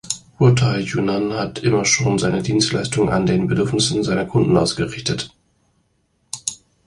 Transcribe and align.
Guotai 0.39 0.79
Junan 0.79 1.31
hat 1.33 1.59
immer 1.59 1.85
schon 1.85 2.17
seine 2.17 2.41
Dienstleistungen 2.41 3.13
an 3.13 3.27
den 3.27 3.45
Bedürfnissen 3.45 4.01
seiner 4.01 4.25
Kunden 4.25 4.57
ausgerichtet. 4.57 5.29